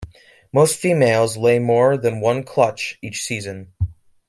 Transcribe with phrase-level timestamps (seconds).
[0.51, 3.71] Most females lay more than one clutch each season.